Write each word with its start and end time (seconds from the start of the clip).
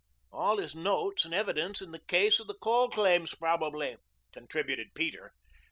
"All 0.31 0.57
his 0.57 0.73
notes 0.73 1.25
and 1.25 1.31
evidence 1.31 1.79
in 1.79 1.91
the 1.91 1.99
case 2.03 2.39
of 2.39 2.47
the 2.47 2.55
coal 2.55 2.89
claims 2.89 3.35
probably," 3.35 3.97
contributed 4.33 4.95
Peter. 4.95 5.31